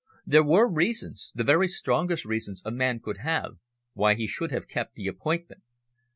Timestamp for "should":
4.25-4.49